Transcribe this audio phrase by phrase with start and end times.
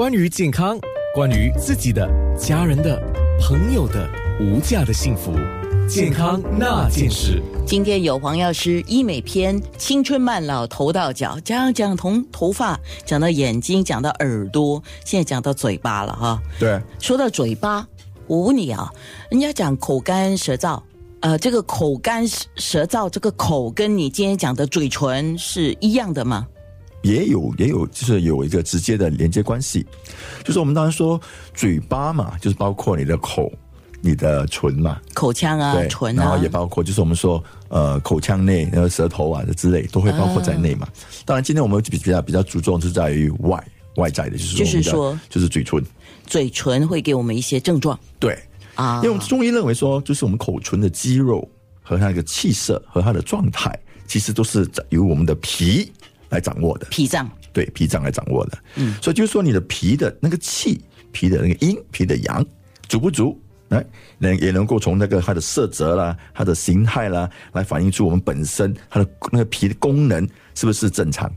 [0.00, 0.78] 关于健康，
[1.14, 2.98] 关于自己的、家人的、
[3.38, 4.08] 朋友的
[4.40, 5.30] 无价的幸福，
[5.86, 7.42] 健康那件事。
[7.66, 16.42] 今天有黄药师医美篇，青春慢老头到脚，讲讲从头发讲到眼睛，讲到耳朵，现在讲到嘴巴了哈。
[16.58, 17.86] 对，说到嘴巴，
[18.26, 18.90] 我问你啊，
[19.30, 20.80] 人家讲口干舌燥，
[21.20, 26.46] 呃，这个口干舌燥，这个口跟你今天讲的嘴唇是一样的吗？
[27.02, 29.86] 也有也有，就是有一个直接的连接关系，
[30.44, 31.20] 就是我们当然说
[31.54, 33.50] 嘴巴嘛，就是包括你的口、
[34.00, 40.86] 你的唇嘛，口腔啊，对，唇啊，然后也包括就是我们说呃口腔内，然后舌头啊的之类都会包括在内嘛。
[41.24, 43.62] 当然，今天我们比比较比较注重是在于外
[43.96, 45.82] 外在的，就是就是说就是嘴唇，
[46.26, 47.98] 嘴唇会给我们一些症状。
[48.18, 48.38] 对，
[48.74, 48.96] 啊。
[48.96, 51.48] 因为我们中医认为说，就是我们口唇的肌肉
[51.82, 53.76] 和它那个气色和它的状态，
[54.06, 55.90] 其实都是由我们的皮
[56.30, 56.86] 来掌握的。
[56.90, 58.58] 脾脏对脾脏来掌握的。
[58.76, 60.80] 嗯，所以就是说你的脾的那个气、
[61.12, 62.44] 脾的那个阴、脾的阳
[62.88, 63.84] 足不足，来，
[64.18, 71.30] 能也能够从那个它的色泽啦、它的形态啦，来反映出我们本身它的那个脾的功能是不是正常。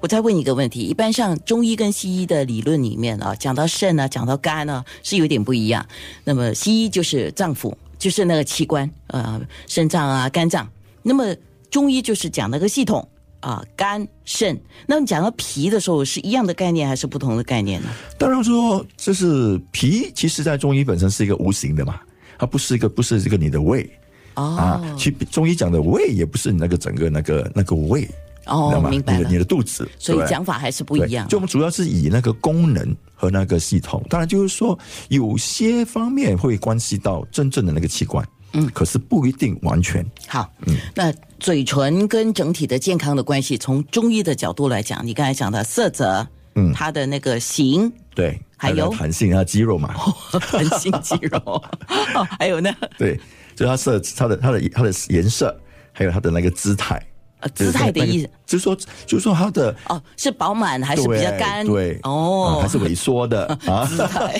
[0.00, 5.84] 我再问你一个问题，一般像中医跟西医的理论里面啊，讲到肾啊，讲到肝啊、是有点不一样。
[6.24, 10.68] 那么西医就是脏腑，就是那个器官，呃，肾脏啊、肝脏。
[11.02, 11.34] 那么
[11.70, 13.06] 中医就是讲那个系统
[13.46, 14.60] 啊，肝肾。
[14.88, 17.88] 那么讲到脾的时候，是一样的概念还是不同的概念呢？
[18.18, 22.00] 当然说，就是脾，其实在中医本身是一个无形的嘛，
[22.40, 23.88] 它不是一个不是这个你的胃。
[24.34, 28.08] 哦啊，其实中医讲的胃也不是你那个整个那个那个胃，
[28.46, 31.28] 哦明白了你的你的肚子，所以讲法还是不一样。
[31.28, 34.76] 就我们主要是以那个功能和那个系统，当然就是说
[35.08, 40.04] 有些方面会关系到真正的那个器官，嗯，可是不一定完全。
[40.28, 40.76] 好，嗯。
[40.94, 48.88] 那嘴唇跟整体的健康的关系，从中医的角度来讲，你刚才讲的色泽，嗯，它的那个形，对，还有？
[48.94, 49.94] 弹性啊，肌肉嘛，
[50.50, 51.38] 弹性肌肉，
[52.14, 53.16] 哦 还有呢，对，
[53.54, 55.54] 就是它色、它的、它的、它的颜色，
[55.92, 57.00] 还有它的那个姿态。
[57.46, 58.76] 呃，姿态的意思，就是说，
[59.06, 61.66] 就是说它的哦，是饱满还是比较干？
[61.66, 64.34] 对，哦啊，还是萎缩的 啊姿态。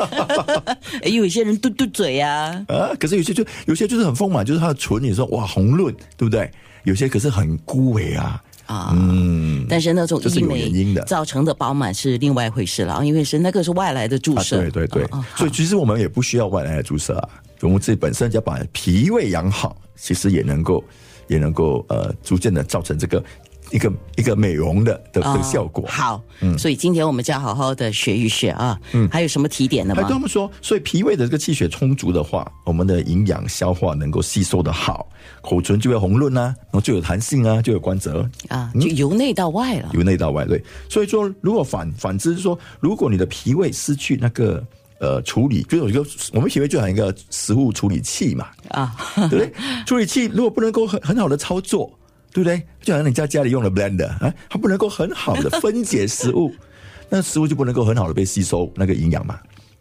[1.03, 6.51] 哎有一些人嘟嘟嘴呀， 啊，可是有些就有些就是很丰满，就是它的唇，你说哇红润，对不对？
[6.85, 14.59] 有些可是很枯萎啊，啊，嗯，但是那种因的造成的饱满是另外一回事了，因为是那个是外来的注啊，射。
[14.71, 17.29] 对对对，所以其实我们也不需要外来的注射啊，
[17.63, 20.85] 我们自己本身只要把脾胃养好，其实也能够
[21.29, 23.23] 也能够呃逐渐的造成这个
[23.71, 25.85] 一个一个美容的的的效果。
[25.85, 26.23] 哦好，
[26.57, 28.79] 所以今天我们就要好好的学一学啊。
[28.93, 30.21] 嗯，还有什么提点的吗还跟他？
[30.21, 35.09] 们说，所以脾胃的这个气血充足的话，我们的营养消化能够吸收的好，
[35.41, 39.91] 口唇就会红润啊，然后就有弹性啊，就有光泽，啊，就由内到外了。
[39.95, 40.63] 由内到外对。
[40.89, 44.65] 所以说，如果反反之是说，如果你的脾胃失去那个
[44.99, 49.53] 呃处理，就有一个我们协会就好像一个食物处理器嘛，啊，对不对？
[49.87, 51.91] 处理器如果不能够很很好的操作，
[52.33, 52.63] 对不对？
[52.83, 56.55] 就好像你在家里用的 blender 啊，它不能够很好的分解食物，
[57.09, 59.39] 那食物就不能够很好的被吸收那个营养嘛。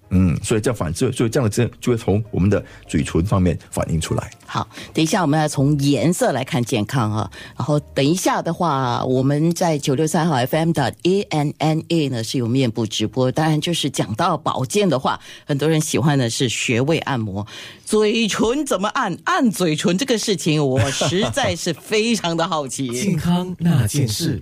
[0.10, 4.30] 嗯，所以这样反射所以这样的这就会从我们的嘴唇方面反映出来。
[4.46, 7.30] 好，等一下我们要从颜色来看健康啊。
[7.58, 13.32] 然后等一下的话，我们在九六三号 FM 的 A N N A 呢是有面部直播。
[13.32, 17.46] 当然，就是讲到保健的话，很多人喜欢的是穴位按摩，
[17.84, 19.18] 嘴唇怎么按？
[19.26, 22.88] 按嘴唇这个事情，我实在是非常的好奇。
[22.94, 24.40] 健康那件事。